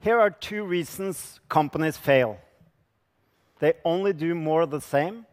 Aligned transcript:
Here 0.00 0.20
are 0.20 0.30
two 0.30 0.62
reasons 0.64 1.40
companies 1.48 1.96
fail. 1.96 2.38
They 3.58 3.74
only 3.84 4.12
do 4.12 4.34
more 4.34 4.62
of 4.62 4.70
the 4.70 4.80
same, 4.80 5.26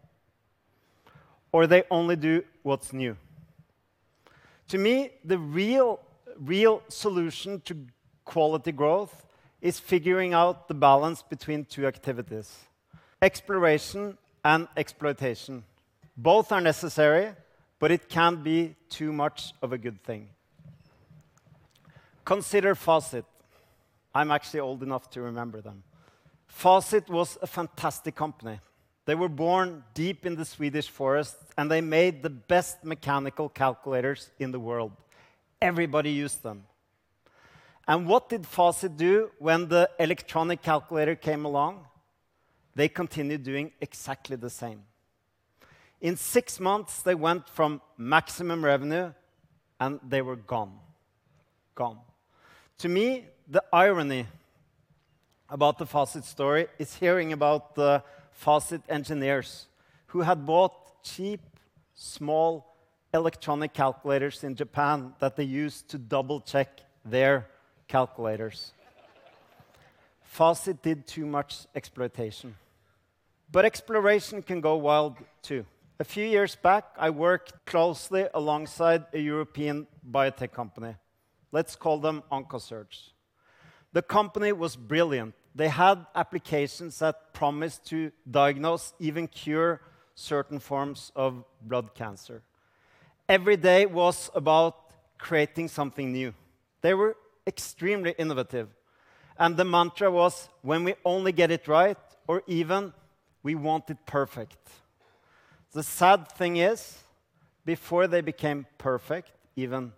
or 1.52 1.68
they 1.68 1.84
only 1.92 2.16
do 2.16 2.44
what's 2.64 2.92
new. 2.92 3.16
To 4.70 4.80
me, 4.80 5.12
the 5.24 5.38
real, 5.38 6.00
real 6.40 6.82
solution 6.88 7.62
to 7.66 7.86
quality 8.24 8.72
growth 8.72 9.28
is 9.62 9.80
figuring 9.80 10.34
out 10.34 10.68
the 10.68 10.74
balance 10.74 11.22
between 11.22 11.66
two 11.66 11.86
activities: 11.86 12.66
exploration 13.22 14.18
and 14.44 14.68
exploitation. 14.76 15.64
Both 16.18 16.52
are 16.52 16.62
necessary, 16.62 17.34
but 17.78 17.92
it 17.92 18.10
can't 18.10 18.44
be 18.44 18.76
too 18.90 19.14
much 19.14 19.54
of 19.62 19.72
a 19.72 19.78
good 19.78 20.04
thing. 20.04 20.30
Consider 22.24 22.74
Facit. 22.74 23.26
I'm 24.16 24.32
actually 24.32 24.62
old 24.62 24.82
enough 24.82 25.10
to 25.12 25.22
remember 25.22 25.60
them. 25.60 25.84
Facit 26.48 27.10
was 27.10 27.38
a 27.42 27.48
fantastic 27.48 28.16
company. 28.16 28.62
They 29.04 29.14
were 29.14 29.30
born 29.30 29.84
deep 29.94 30.26
in 30.26 30.36
the 30.36 30.46
Swedish 30.46 30.88
forest, 30.88 31.36
and 31.58 31.70
they 31.70 31.82
made 31.82 32.24
the 32.24 32.30
best 32.30 32.84
mechanical 32.84 33.50
calculators 33.50 34.32
in 34.40 34.52
the 34.52 34.60
world. 34.60 34.94
Everybody 35.62 36.12
used 36.12 36.44
them. 36.44 36.64
And 37.88 38.08
what 38.08 38.30
did 38.30 38.44
Facit 38.44 38.96
do 38.96 39.32
when 39.38 39.68
the 39.68 39.90
electronic 40.00 40.62
calculator 40.62 41.16
came 41.16 41.44
along? 41.44 41.86
They 42.74 42.88
continued 42.88 43.44
doing 43.44 43.74
exactly 43.82 44.38
the 44.38 44.50
same. 44.50 44.84
In 46.00 46.16
six 46.16 46.60
months, 46.60 47.02
they 47.02 47.16
went 47.16 47.50
from 47.50 47.82
maximum 47.98 48.64
revenue, 48.64 49.12
and 49.80 50.00
they 50.08 50.22
were 50.22 50.36
gone. 50.38 50.80
Gone. 51.76 52.00
To 52.80 52.90
me, 52.90 53.26
the 53.48 53.64
irony 53.72 54.26
about 55.50 55.78
the 55.78 55.86
Facit 55.86 56.24
story 56.24 56.68
is 56.80 56.96
hearing 56.96 57.34
about 57.34 57.76
the 57.76 58.04
Facit 58.32 58.82
engineers 58.90 59.68
who 60.08 60.22
had 60.22 60.46
bought 60.46 61.04
cheap, 61.04 61.42
small 61.94 62.76
electronic 63.14 63.74
calculators 63.74 64.44
in 64.44 64.56
Japan 64.56 65.14
that 65.20 65.36
they 65.36 65.44
used 65.44 65.88
to 65.90 65.98
double-check 65.98 66.82
their 67.06 67.48
calculators. 67.88 68.74
Facit 70.24 70.82
did 70.82 71.08
too 71.08 71.26
much 71.26 71.68
exploitation. 71.76 72.56
But 73.52 73.64
exploration 73.64 74.42
can 74.42 74.60
go 74.60 74.76
wild, 74.76 75.18
too. 75.42 75.66
A 76.00 76.04
few 76.04 76.26
years 76.26 76.56
back, 76.56 76.86
I 76.98 77.10
worked 77.12 77.66
closely 77.66 78.28
alongside 78.34 79.06
a 79.14 79.20
European 79.20 79.88
biotech 80.12 80.52
company. 80.52 80.96
Let's 81.54 81.78
call 81.78 82.00
them 82.00 82.24
Oncosearch. 82.30 83.12
The 83.96 84.02
company 84.02 84.52
was 84.52 84.76
brilliant. 84.76 85.36
They 85.56 85.70
had 85.70 86.06
applications 86.14 87.00
that 87.00 87.32
promised 87.32 87.86
to 87.86 88.12
diagnose, 88.30 88.94
even 89.00 89.26
cure, 89.30 89.80
certain 90.16 90.60
forms 90.60 91.14
of 91.16 91.46
blood 91.62 91.94
cancer. 91.96 92.44
Every 93.30 93.56
day 93.56 93.86
was 93.86 94.30
about 94.36 94.76
creating 95.18 95.70
something 95.70 96.12
new. 96.12 96.34
They 96.82 96.94
were 96.94 97.16
extremely 97.48 98.14
innovative, 98.18 98.68
and 99.38 99.56
the 99.56 99.64
mantra 99.64 100.12
was, 100.12 100.50
"When 100.62 100.84
we 100.84 100.96
only 101.06 101.32
get 101.32 101.50
it 101.50 101.66
right," 101.66 101.98
or 102.28 102.44
even, 102.48 102.94
"We 103.44 103.56
want 103.56 103.90
it 103.90 104.06
perfect." 104.06 104.60
The 105.72 105.84
sad 105.84 106.30
thing 106.34 106.58
is, 106.58 107.02
before 107.64 108.08
they 108.08 108.22
became 108.22 108.68
perfect, 108.78 109.32
even 109.56 109.94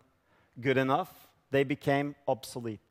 good 0.62 0.78
enough, 0.78 1.28
they 1.50 1.64
became 1.64 2.16
obsolete. 2.28 2.87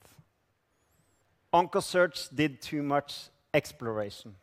Oncosearch 1.53 2.35
did 2.35 2.61
too 2.61 2.83
much 2.83 3.29
exploration. 3.55 4.35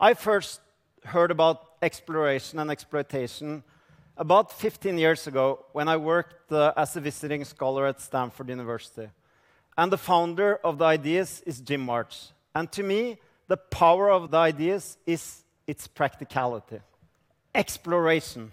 I 0.00 0.14
first 0.14 0.60
heard 1.04 1.30
about 1.30 1.66
exploration 1.82 2.58
and 2.58 2.70
exploitation 2.70 3.62
about 4.16 4.52
15 4.52 4.96
years 4.98 5.26
ago 5.26 5.64
when 5.72 5.88
I 5.88 5.96
worked 5.96 6.52
uh, 6.52 6.72
as 6.76 6.96
a 6.96 7.00
visiting 7.00 7.44
scholar 7.44 7.86
at 7.86 8.00
Stanford 8.00 8.48
University, 8.48 9.08
and 9.76 9.90
the 9.90 9.98
founder 9.98 10.56
of 10.64 10.78
the 10.78 10.84
ideas 10.84 11.42
is 11.46 11.60
Jim 11.60 11.80
March. 11.80 12.28
And 12.54 12.70
to 12.72 12.82
me, 12.82 13.18
the 13.48 13.56
power 13.56 14.10
of 14.10 14.30
the 14.30 14.36
ideas 14.36 14.96
is 15.06 15.42
its 15.66 15.88
practicality. 15.88 16.80
Exploration. 17.54 18.52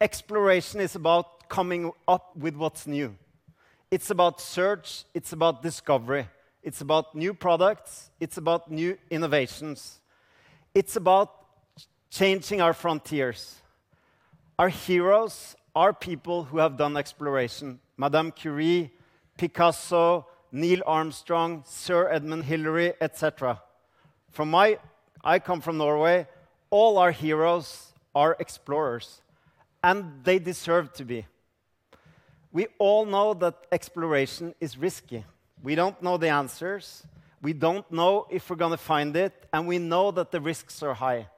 Exploration 0.00 0.80
is 0.80 0.94
about 0.94 1.48
coming 1.48 1.92
up 2.06 2.36
with 2.36 2.54
what's 2.56 2.86
new. 2.86 3.16
It's 3.92 4.08
about 4.08 4.40
search, 4.40 5.04
it's 5.12 5.34
about 5.34 5.62
discovery, 5.62 6.26
it's 6.62 6.80
about 6.80 7.14
new 7.14 7.34
products, 7.34 8.08
it's 8.20 8.38
about 8.38 8.70
new 8.70 8.96
innovations. 9.10 10.00
It's 10.74 10.96
about 10.96 11.30
changing 12.08 12.62
our 12.62 12.72
frontiers. 12.72 13.56
Our 14.58 14.70
heroes 14.70 15.56
are 15.74 15.92
people 15.92 16.44
who 16.44 16.56
have 16.56 16.78
done 16.78 16.96
exploration: 16.96 17.80
Madame 17.98 18.30
Curie, 18.32 18.90
Picasso, 19.36 20.26
Neil 20.50 20.80
Armstrong, 20.86 21.62
Sir 21.66 22.08
Edmund 22.08 22.44
Hillary, 22.44 22.94
et 22.98 23.18
cetera. 23.18 23.60
I 25.22 25.38
come 25.38 25.60
from 25.60 25.76
Norway. 25.76 26.26
All 26.70 26.96
our 26.96 27.12
heroes 27.12 27.92
are 28.14 28.38
explorers, 28.40 29.20
and 29.84 30.24
they 30.24 30.38
deserve 30.38 30.94
to 30.94 31.04
be. 31.04 31.26
We 32.52 32.66
all 32.78 33.06
know 33.06 33.34
that 33.34 33.66
exploration 33.72 34.54
is 34.60 34.76
risky. 34.76 35.24
We 35.62 35.74
don't 35.74 36.00
know 36.02 36.16
the 36.16 36.28
answers, 36.28 37.04
we 37.40 37.52
don't 37.52 37.90
know 37.90 38.26
if 38.30 38.48
we're 38.48 38.56
gonna 38.56 38.76
find 38.76 39.16
it, 39.16 39.48
and 39.52 39.66
we 39.66 39.78
know 39.78 40.10
that 40.12 40.30
the 40.30 40.40
risks 40.40 40.82
are 40.82 40.94
high. 40.94 41.28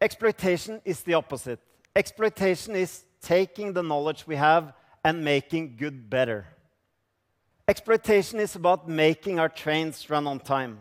Exploitation 0.00 0.80
is 0.84 1.02
the 1.02 1.14
opposite. 1.14 1.60
Exploitation 1.94 2.76
is 2.76 3.04
taking 3.20 3.72
the 3.72 3.82
knowledge 3.82 4.26
we 4.26 4.36
have 4.36 4.72
and 5.04 5.24
making 5.24 5.76
good 5.76 6.08
better. 6.08 6.46
Exploitation 7.68 8.40
is 8.40 8.56
about 8.56 8.88
making 8.88 9.38
our 9.38 9.48
trains 9.48 10.08
run 10.08 10.26
on 10.26 10.40
time. 10.40 10.80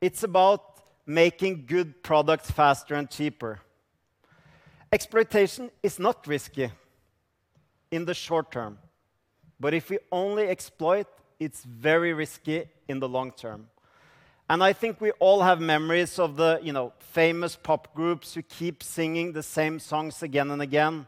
It's 0.00 0.22
about 0.22 0.62
making 1.06 1.64
good 1.66 2.02
products 2.02 2.50
faster 2.50 2.94
and 2.94 3.08
cheaper. 3.08 3.60
Exploitation 4.92 5.70
is 5.82 5.98
not 5.98 6.26
risky 6.26 6.70
in 7.90 8.04
the 8.04 8.14
short 8.14 8.50
term, 8.50 8.78
but 9.60 9.74
if 9.74 9.90
we 9.90 9.98
only 10.12 10.48
exploit, 10.48 11.06
it's 11.38 11.64
very 11.64 12.12
risky 12.12 12.68
in 12.88 13.00
the 13.00 13.08
long 13.08 13.32
term. 13.32 13.68
And 14.50 14.62
I 14.64 14.72
think 14.72 15.00
we 15.00 15.10
all 15.12 15.42
have 15.42 15.60
memories 15.60 16.18
of 16.18 16.36
the, 16.36 16.58
you 16.62 16.72
know, 16.72 16.92
famous 16.98 17.54
pop 17.54 17.94
groups 17.94 18.34
who 18.34 18.42
keep 18.42 18.82
singing 18.82 19.32
the 19.32 19.42
same 19.42 19.78
songs 19.78 20.22
again 20.22 20.50
and 20.50 20.62
again 20.62 21.06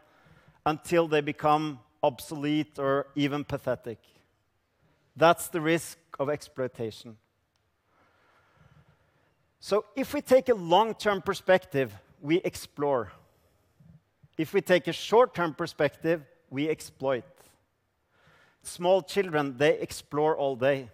until 0.65 1.07
they 1.07 1.21
become 1.21 1.79
obsolete 2.03 2.77
or 2.77 3.07
even 3.15 3.43
pathetic. 3.43 3.97
That's 5.15 5.47
the 5.47 5.59
risk 5.59 5.97
of 6.19 6.29
exploitation. 6.29 7.17
So 9.59 9.85
if 9.95 10.13
we 10.13 10.21
take 10.21 10.49
a 10.49 10.55
long-term 10.55 11.21
perspective, 11.23 11.93
we 12.21 12.37
explore. 12.37 13.11
If 14.37 14.53
we 14.53 14.61
take 14.61 14.87
a 14.87 14.93
short-term 14.93 15.55
perspective, 15.55 16.23
we 16.49 16.69
exploit. 16.69 17.25
Small 18.63 19.01
children, 19.01 19.57
they 19.57 19.79
explore 19.79 20.37
all 20.37 20.55
day. 20.55 20.89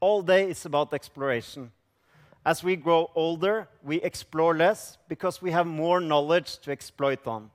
All 0.00 0.22
day 0.22 0.50
is 0.50 0.66
about 0.66 0.92
exploration. 0.92 1.70
As 2.44 2.64
we 2.64 2.74
grow 2.74 3.10
older, 3.14 3.68
we 3.84 4.00
explore 4.02 4.56
less 4.56 4.98
because 5.08 5.40
we 5.40 5.52
have 5.52 5.66
more 5.66 6.00
knowledge 6.00 6.58
to 6.58 6.72
exploit 6.72 7.26
on. 7.26 7.50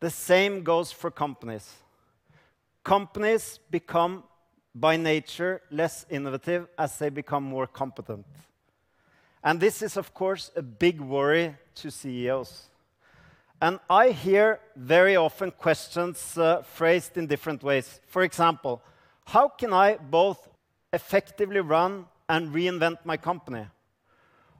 The 0.00 0.10
same 0.10 0.62
goes 0.62 0.92
for 0.92 1.10
companies. 1.10 1.70
Companies 2.82 3.58
become, 3.70 4.24
by 4.74 4.96
nature, 4.96 5.60
less 5.70 6.06
innovative 6.08 6.68
as 6.78 6.98
they 6.98 7.10
become 7.10 7.42
more 7.42 7.66
competent. 7.66 8.26
And 9.42 9.60
this 9.60 9.82
is, 9.82 9.98
of 9.98 10.14
course, 10.14 10.50
a 10.56 10.62
big 10.62 11.00
worry 11.00 11.54
to 11.76 11.90
CEOs. 11.90 12.70
And 13.64 13.80
I 13.88 14.10
hear 14.10 14.60
very 14.76 15.16
often 15.16 15.50
questions 15.50 16.36
uh, 16.36 16.60
phrased 16.60 17.16
in 17.16 17.26
different 17.26 17.62
ways. 17.62 17.98
For 18.06 18.22
example, 18.22 18.82
"How 19.24 19.48
can 19.48 19.72
I 19.72 19.96
both 19.96 20.50
effectively 20.92 21.60
run 21.60 22.04
and 22.28 22.54
reinvent 22.54 22.98
my 23.06 23.16
company?" 23.16 23.66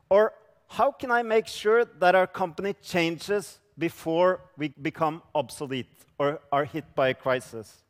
Or, 0.09 0.33
"How 0.69 0.91
can 0.91 1.11
I 1.11 1.23
make 1.23 1.49
sure 1.49 1.85
that 1.85 2.15
our 2.15 2.27
company 2.27 2.73
changes 2.81 3.61
before 3.77 4.41
we 4.57 4.69
become 4.69 5.23
obsolete 5.35 6.07
or 6.19 6.41
are 6.51 6.65
hit 6.65 6.95
by 6.95 7.09
a 7.09 7.15
crisis?" 7.15 7.85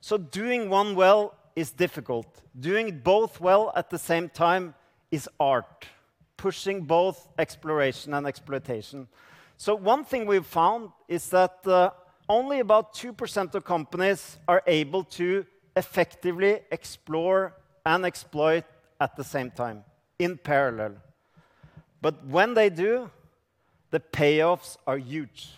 So 0.00 0.16
doing 0.16 0.70
one 0.70 0.94
well 0.94 1.34
is 1.54 1.70
difficult. 1.70 2.40
Doing 2.58 3.00
both 3.04 3.40
well 3.42 3.70
at 3.76 3.90
the 3.90 3.98
same 3.98 4.30
time 4.30 4.74
is 5.10 5.28
art, 5.38 5.86
pushing 6.38 6.86
both 6.86 7.28
exploration 7.36 8.14
and 8.14 8.26
exploitation. 8.26 9.08
So 9.64 9.76
one 9.76 10.02
thing 10.02 10.26
we've 10.26 10.44
found 10.44 10.90
is 11.06 11.28
that 11.28 11.64
uh, 11.68 11.90
only 12.28 12.58
about 12.58 12.94
2% 12.94 13.54
of 13.54 13.64
companies 13.64 14.36
are 14.48 14.60
able 14.66 15.04
to 15.04 15.46
effectively 15.76 16.62
explore 16.72 17.54
and 17.86 18.04
exploit 18.04 18.64
at 19.00 19.14
the 19.14 19.22
same 19.22 19.52
time, 19.52 19.84
in 20.18 20.36
parallel. 20.36 20.96
But 22.00 22.26
when 22.26 22.54
they 22.54 22.70
do, 22.70 23.08
the 23.92 24.00
payoffs 24.00 24.78
are 24.84 24.98
huge. 24.98 25.50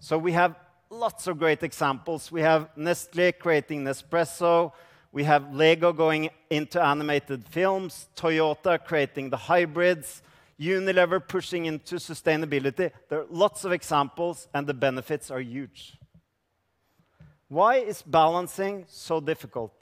So 0.00 0.18
we 0.18 0.32
have 0.32 0.56
lots 0.90 1.28
of 1.28 1.38
great 1.38 1.62
examples. 1.62 2.32
We 2.32 2.40
have 2.40 2.68
Nestlé 2.76 3.38
creating 3.38 3.84
Nespresso. 3.84 4.72
We 5.12 5.22
have 5.22 5.54
Lego 5.54 5.92
going 5.92 6.30
into 6.50 6.82
animated 6.82 7.46
films, 7.46 8.08
Toyota 8.16 8.84
creating 8.84 9.30
the 9.30 9.36
hybrids, 9.36 10.22
Unilever 10.62 11.26
pushing 11.26 11.66
into 11.66 11.96
sustainability. 11.96 12.92
There 13.08 13.20
are 13.22 13.26
lots 13.28 13.64
of 13.64 13.72
examples, 13.72 14.46
and 14.54 14.66
the 14.66 14.74
benefits 14.74 15.30
are 15.30 15.40
huge. 15.40 15.98
Why 17.48 17.76
is 17.76 18.02
balancing 18.02 18.84
so 18.86 19.20
difficult? 19.20 19.74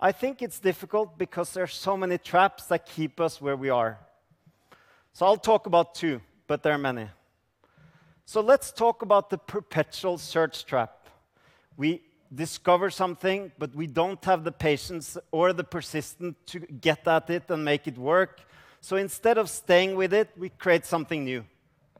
I 0.00 0.12
think 0.12 0.40
it's 0.40 0.60
difficult 0.60 1.18
because 1.18 1.52
there 1.52 1.64
are 1.64 1.66
so 1.66 1.96
many 1.96 2.18
traps 2.18 2.66
that 2.66 2.86
keep 2.86 3.20
us 3.20 3.40
where 3.40 3.56
we 3.56 3.70
are. 3.70 3.98
So 5.12 5.26
I'll 5.26 5.36
talk 5.36 5.66
about 5.66 5.94
two, 5.94 6.20
but 6.46 6.62
there 6.62 6.74
are 6.74 6.78
many. 6.78 7.08
So 8.24 8.40
let's 8.40 8.72
talk 8.72 9.02
about 9.02 9.30
the 9.30 9.38
perpetual 9.38 10.18
search 10.18 10.64
trap. 10.64 11.08
We 11.76 12.02
discover 12.34 12.88
something, 12.90 13.52
but 13.58 13.74
we 13.74 13.86
don't 13.86 14.24
have 14.24 14.44
the 14.44 14.52
patience 14.52 15.18
or 15.30 15.52
the 15.52 15.64
persistence 15.64 16.36
to 16.46 16.60
get 16.60 17.06
at 17.06 17.30
it 17.30 17.50
and 17.50 17.64
make 17.64 17.86
it 17.86 17.98
work. 17.98 18.40
So 18.84 18.96
instead 18.96 19.38
of 19.38 19.48
staying 19.48 19.96
with 19.96 20.12
it, 20.12 20.28
we 20.36 20.50
create 20.50 20.84
something 20.84 21.24
new. 21.24 21.46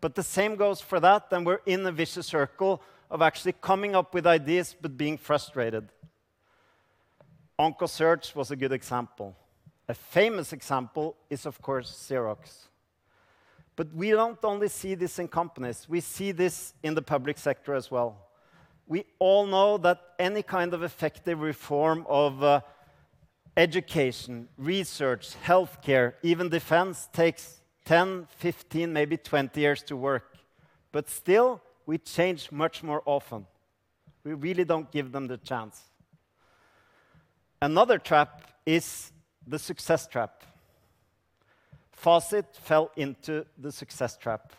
But 0.02 0.14
the 0.14 0.22
same 0.22 0.54
goes 0.54 0.82
for 0.82 1.00
that, 1.00 1.28
and 1.30 1.46
we're 1.46 1.62
in 1.64 1.86
a 1.86 1.90
vicious 1.90 2.26
circle 2.26 2.82
of 3.10 3.22
actually 3.22 3.54
coming 3.54 3.96
up 3.96 4.12
with 4.12 4.26
ideas 4.26 4.76
but 4.78 4.94
being 4.94 5.16
frustrated. 5.16 5.88
OncoSearch 7.58 8.34
was 8.34 8.50
a 8.50 8.56
good 8.56 8.72
example. 8.72 9.34
A 9.88 9.94
famous 9.94 10.52
example 10.52 11.16
is, 11.30 11.46
of 11.46 11.62
course, 11.62 11.90
Xerox. 12.06 12.66
But 13.76 13.94
we 13.94 14.10
don't 14.10 14.44
only 14.44 14.68
see 14.68 14.94
this 14.94 15.18
in 15.18 15.26
companies, 15.26 15.86
we 15.88 16.00
see 16.00 16.32
this 16.32 16.74
in 16.82 16.94
the 16.94 17.00
public 17.00 17.38
sector 17.38 17.74
as 17.74 17.90
well. 17.90 18.28
We 18.86 19.06
all 19.18 19.46
know 19.46 19.78
that 19.78 20.02
any 20.18 20.42
kind 20.42 20.74
of 20.74 20.82
effective 20.82 21.40
reform 21.40 22.04
of 22.10 22.42
uh, 22.42 22.60
education, 23.56 24.48
research, 24.58 25.34
healthcare, 25.44 26.14
even 26.22 26.48
defense 26.48 27.08
takes 27.12 27.60
10, 27.84 28.26
15, 28.36 28.92
maybe 28.92 29.16
20 29.16 29.60
years 29.60 29.82
to 29.84 29.96
work. 29.96 30.36
But 30.92 31.08
still, 31.08 31.60
we 31.86 31.98
change 31.98 32.50
much 32.50 32.82
more 32.82 33.02
often. 33.04 33.46
We 34.24 34.34
really 34.34 34.64
don't 34.64 34.90
give 34.90 35.12
them 35.12 35.26
the 35.26 35.36
chance. 35.36 35.82
Another 37.60 37.98
trap 37.98 38.42
is 38.66 39.12
the 39.46 39.58
success 39.58 40.06
trap. 40.06 40.42
Facit 41.92 42.54
fell 42.54 42.90
into 42.96 43.44
the 43.58 43.70
success 43.70 44.16
trap. 44.16 44.52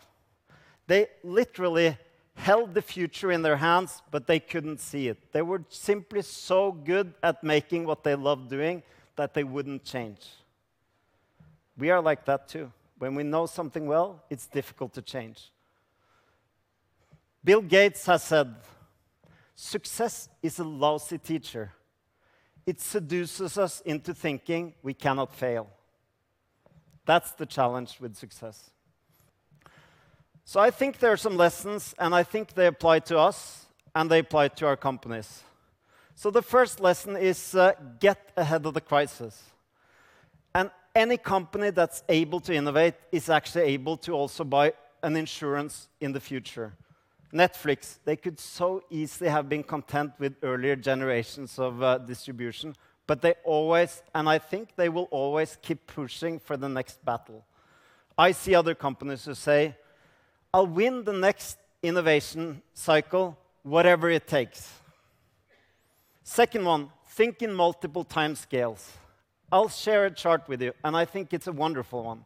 They 0.86 1.08
literally 1.22 1.96
held 2.36 2.74
the 2.74 2.82
future 2.82 3.32
in 3.32 3.42
their 3.42 3.56
hands, 3.56 4.02
but 4.10 4.26
they 4.26 4.38
couldn't 4.38 4.78
see 4.78 5.08
it. 5.08 5.32
They 5.32 5.42
were 5.42 5.64
simply 5.68 6.22
so 6.22 6.70
good 6.70 7.14
at 7.22 7.42
making 7.42 7.84
what 7.84 8.04
they 8.04 8.14
loved 8.14 8.48
doing 8.48 8.82
that 9.16 9.34
they 9.34 9.42
wouldn't 9.42 9.84
change. 9.84 10.20
We 11.76 11.90
are 11.90 12.00
like 12.00 12.24
that 12.26 12.48
too. 12.48 12.70
When 12.98 13.14
we 13.14 13.22
know 13.22 13.46
something 13.46 13.86
well, 13.86 14.22
it's 14.30 14.46
difficult 14.46 14.92
to 14.94 15.02
change. 15.02 15.50
Bill 17.42 17.62
Gates 17.62 18.06
has 18.06 18.22
said, 18.22 18.54
Success 19.54 20.28
is 20.42 20.58
a 20.58 20.64
lousy 20.64 21.18
teacher. 21.18 21.72
It 22.66 22.80
seduces 22.80 23.56
us 23.56 23.80
into 23.82 24.12
thinking 24.12 24.74
we 24.82 24.92
cannot 24.92 25.34
fail. 25.34 25.68
That's 27.06 27.32
the 27.32 27.46
challenge 27.46 27.98
with 28.00 28.16
success. 28.16 28.70
So 30.48 30.60
I 30.60 30.70
think 30.70 31.00
there 31.00 31.10
are 31.10 31.16
some 31.16 31.36
lessons, 31.36 31.92
and 31.98 32.14
I 32.14 32.22
think 32.22 32.54
they 32.54 32.68
apply 32.68 33.00
to 33.00 33.18
us 33.18 33.66
and 33.96 34.08
they 34.08 34.20
apply 34.20 34.46
to 34.46 34.66
our 34.66 34.76
companies. 34.76 35.42
So 36.14 36.30
the 36.30 36.40
first 36.40 36.78
lesson 36.78 37.16
is 37.16 37.56
uh, 37.56 37.72
get 37.98 38.30
ahead 38.36 38.64
of 38.64 38.72
the 38.72 38.80
crisis. 38.80 39.42
And 40.54 40.70
any 40.94 41.16
company 41.16 41.70
that's 41.70 42.04
able 42.08 42.38
to 42.40 42.54
innovate 42.54 42.94
is 43.10 43.28
actually 43.28 43.64
able 43.64 43.96
to 43.96 44.12
also 44.12 44.44
buy 44.44 44.74
an 45.02 45.16
insurance 45.16 45.88
in 46.00 46.12
the 46.12 46.20
future. 46.20 46.74
Netflix, 47.34 47.98
they 48.04 48.14
could 48.14 48.38
so 48.38 48.84
easily 48.88 49.28
have 49.28 49.48
been 49.48 49.64
content 49.64 50.12
with 50.20 50.36
earlier 50.44 50.76
generations 50.76 51.58
of 51.58 51.82
uh, 51.82 51.98
distribution, 51.98 52.76
but 53.08 53.20
they 53.20 53.34
always, 53.42 54.00
and 54.14 54.28
I 54.28 54.38
think 54.38 54.76
they 54.76 54.88
will 54.88 55.08
always 55.10 55.58
keep 55.60 55.88
pushing 55.88 56.38
for 56.38 56.56
the 56.56 56.68
next 56.68 57.04
battle. 57.04 57.44
I 58.16 58.30
see 58.30 58.54
other 58.54 58.76
companies 58.76 59.24
who 59.24 59.34
say, 59.34 59.74
I'll 60.56 60.66
win 60.66 61.04
the 61.04 61.12
next 61.12 61.58
innovation 61.82 62.62
cycle, 62.72 63.36
whatever 63.62 64.08
it 64.08 64.26
takes. 64.26 64.72
Second 66.24 66.64
one, 66.64 66.88
think 67.08 67.42
in 67.42 67.52
multiple 67.52 68.04
time 68.04 68.34
scales. 68.34 68.90
I'll 69.52 69.68
share 69.68 70.06
a 70.06 70.10
chart 70.10 70.48
with 70.48 70.62
you, 70.62 70.72
and 70.82 70.96
I 70.96 71.04
think 71.04 71.34
it's 71.34 71.46
a 71.46 71.52
wonderful 71.52 72.04
one. 72.04 72.24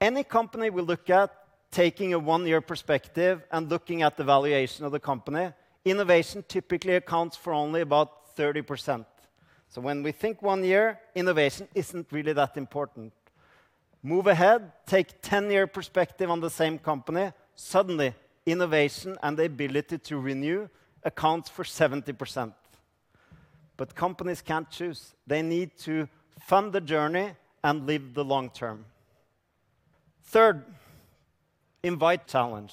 Any 0.00 0.24
company 0.24 0.70
we 0.70 0.80
look 0.80 1.10
at, 1.10 1.30
taking 1.70 2.14
a 2.14 2.18
one-year 2.18 2.62
perspective 2.62 3.42
and 3.52 3.68
looking 3.68 4.00
at 4.00 4.16
the 4.16 4.24
valuation 4.24 4.86
of 4.86 4.92
the 4.92 5.00
company, 5.00 5.52
innovation 5.84 6.42
typically 6.48 6.94
accounts 6.94 7.36
for 7.36 7.52
only 7.52 7.82
about 7.82 8.34
30%. 8.34 9.04
So 9.68 9.82
when 9.82 10.02
we 10.02 10.12
think 10.12 10.40
one 10.40 10.64
year, 10.64 11.00
innovation 11.14 11.68
isn't 11.74 12.06
really 12.12 12.32
that 12.32 12.56
important. 12.56 13.12
Move 14.02 14.26
ahead, 14.26 14.72
take 14.86 15.20
10-year 15.20 15.66
perspective 15.66 16.30
on 16.30 16.40
the 16.40 16.50
same 16.50 16.76
company, 16.76 17.30
suddenly 17.54 18.14
innovation 18.46 19.16
and 19.22 19.36
the 19.36 19.44
ability 19.44 19.98
to 19.98 20.18
renew 20.18 20.68
accounts 21.04 21.48
for 21.48 21.64
70%. 21.64 22.52
But 23.76 23.94
companies 23.94 24.42
can't 24.42 24.70
choose. 24.70 25.14
They 25.26 25.42
need 25.42 25.76
to 25.78 26.08
fund 26.40 26.72
the 26.72 26.80
journey 26.80 27.32
and 27.64 27.86
live 27.86 28.14
the 28.14 28.24
long 28.24 28.50
term. 28.50 28.84
Third, 30.24 30.64
invite 31.82 32.26
challenge. 32.26 32.72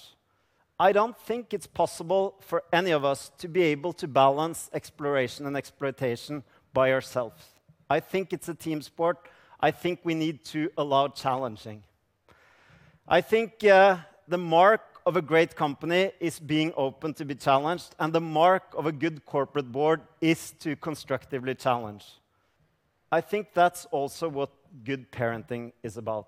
I 0.79 0.91
don't 0.93 1.17
think 1.17 1.53
it's 1.53 1.67
possible 1.67 2.35
for 2.39 2.63
any 2.71 2.91
of 2.91 3.03
us 3.03 3.31
to 3.39 3.47
be 3.47 3.63
able 3.63 3.91
to 3.93 4.07
balance 4.07 4.69
exploration 4.73 5.45
and 5.45 5.57
exploitation 5.57 6.43
by 6.73 6.93
ourselves. 6.93 7.43
I 7.89 7.99
think 7.99 8.31
it's 8.31 8.47
a 8.47 8.53
team 8.53 8.81
sport. 8.81 9.17
I 9.59 9.71
think 9.71 9.99
we 10.03 10.15
need 10.15 10.45
to 10.45 10.69
allow 10.77 11.09
challenging. 11.09 11.83
I 13.07 13.21
think 13.21 13.63
uh, 13.65 13.97
the 14.29 14.37
mark 14.37 14.81
of 15.07 15.17
a 15.17 15.21
great 15.21 15.55
company 15.55 16.11
is 16.19 16.39
being 16.39 16.71
open 16.77 17.15
to 17.15 17.25
be 17.25 17.33
challenged, 17.33 17.95
and 17.99 18.13
the 18.13 18.21
mark 18.21 18.63
of 18.77 18.85
a 18.85 18.91
good 18.91 19.25
corporate 19.25 19.71
board 19.71 20.01
is 20.21 20.51
to 20.59 20.75
constructively 20.75 21.55
challenge. 21.55 22.05
I 23.11 23.21
think 23.21 23.47
that's 23.55 23.85
also 23.85 24.29
what 24.29 24.51
good 24.83 25.11
parenting 25.11 25.71
is 25.81 25.97
about. 25.97 26.27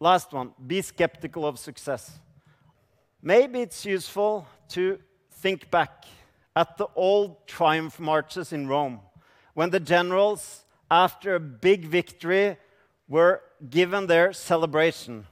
Last 0.00 0.32
one 0.32 0.52
be 0.66 0.80
skeptical 0.80 1.46
of 1.46 1.58
success. 1.58 2.18
Maybe 3.22 3.60
it's 3.60 3.84
useful 3.84 4.46
to 4.70 4.98
think 5.30 5.70
back 5.70 6.06
at 6.54 6.78
the 6.78 6.86
old 6.96 7.46
triumph 7.46 8.00
marches 8.00 8.52
in 8.52 8.66
Rome 8.66 9.00
when 9.52 9.70
the 9.70 9.80
generals, 9.80 10.64
after 10.90 11.34
a 11.34 11.40
big 11.40 11.84
victory, 11.84 12.56
were 13.08 13.42
given 13.68 14.06
their 14.06 14.32
celebration. 14.32 15.26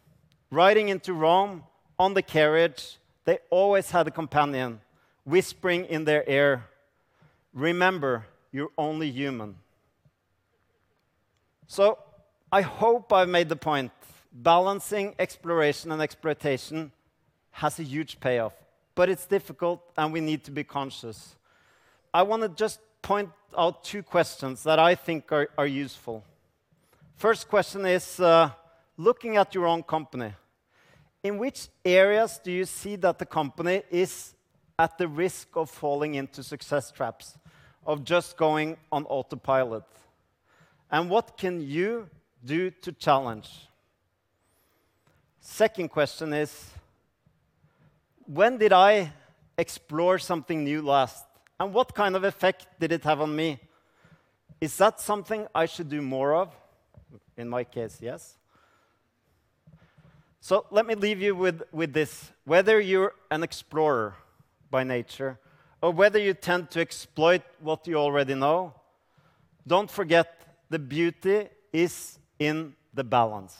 Riding 0.54 0.88
into 0.88 1.12
Rome 1.12 1.64
on 1.98 2.14
the 2.14 2.22
carriage, 2.22 2.98
they 3.24 3.38
always 3.50 3.90
had 3.90 4.06
a 4.06 4.12
companion 4.12 4.80
whispering 5.24 5.84
in 5.86 6.04
their 6.04 6.22
ear, 6.28 6.62
Remember, 7.52 8.26
you're 8.52 8.70
only 8.78 9.10
human. 9.10 9.56
So 11.66 11.98
I 12.52 12.62
hope 12.62 13.12
I've 13.12 13.28
made 13.28 13.48
the 13.48 13.56
point 13.56 13.90
balancing 14.32 15.16
exploration 15.18 15.90
and 15.90 16.00
exploitation 16.00 16.92
has 17.50 17.80
a 17.80 17.82
huge 17.82 18.20
payoff, 18.20 18.52
but 18.94 19.08
it's 19.08 19.26
difficult 19.26 19.80
and 19.96 20.12
we 20.12 20.20
need 20.20 20.44
to 20.44 20.52
be 20.52 20.62
conscious. 20.62 21.34
I 22.12 22.22
want 22.22 22.42
to 22.42 22.48
just 22.48 22.78
point 23.02 23.30
out 23.58 23.82
two 23.82 24.04
questions 24.04 24.62
that 24.62 24.78
I 24.78 24.94
think 24.94 25.32
are, 25.32 25.48
are 25.58 25.66
useful. 25.66 26.24
First 27.16 27.48
question 27.48 27.86
is 27.86 28.20
uh, 28.20 28.50
looking 28.96 29.36
at 29.36 29.52
your 29.52 29.66
own 29.66 29.82
company. 29.82 30.32
In 31.24 31.38
which 31.38 31.68
areas 31.86 32.38
do 32.44 32.52
you 32.52 32.66
see 32.66 32.96
that 32.96 33.18
the 33.18 33.24
company 33.24 33.82
is 33.90 34.34
at 34.78 34.98
the 34.98 35.08
risk 35.08 35.48
of 35.56 35.70
falling 35.70 36.16
into 36.16 36.42
success 36.42 36.90
traps, 36.90 37.38
of 37.86 38.04
just 38.04 38.36
going 38.36 38.76
on 38.92 39.06
autopilot? 39.06 39.84
And 40.90 41.08
what 41.08 41.38
can 41.38 41.62
you 41.62 42.10
do 42.44 42.70
to 42.70 42.92
challenge? 42.92 43.48
Second 45.40 45.88
question 45.88 46.34
is 46.34 46.70
When 48.26 48.58
did 48.58 48.74
I 48.74 49.10
explore 49.56 50.18
something 50.18 50.62
new 50.62 50.82
last? 50.82 51.24
And 51.58 51.72
what 51.72 51.94
kind 51.94 52.16
of 52.16 52.24
effect 52.24 52.66
did 52.78 52.92
it 52.92 53.04
have 53.04 53.22
on 53.22 53.34
me? 53.34 53.60
Is 54.60 54.76
that 54.76 55.00
something 55.00 55.46
I 55.54 55.64
should 55.64 55.88
do 55.88 56.02
more 56.02 56.34
of? 56.34 56.54
In 57.38 57.48
my 57.48 57.64
case, 57.64 57.98
yes. 58.02 58.36
So 60.44 60.66
let 60.70 60.84
me 60.84 60.94
leave 60.94 61.22
you 61.22 61.34
with, 61.34 61.62
with 61.72 61.94
this. 61.94 62.30
Whether 62.44 62.78
you're 62.78 63.14
an 63.30 63.42
explorer 63.42 64.14
by 64.70 64.84
nature 64.84 65.38
or 65.80 65.90
whether 65.90 66.18
you 66.18 66.34
tend 66.34 66.70
to 66.72 66.82
exploit 66.82 67.40
what 67.60 67.86
you 67.86 67.94
already 67.94 68.34
know, 68.34 68.74
don't 69.66 69.90
forget 69.90 70.42
the 70.68 70.78
beauty 70.78 71.48
is 71.72 72.18
in 72.38 72.74
the 72.92 73.02
balance. 73.02 73.56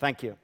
Thank 0.00 0.24
you. 0.24 0.36